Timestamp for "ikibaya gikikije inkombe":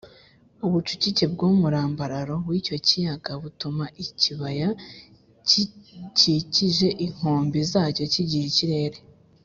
4.03-7.59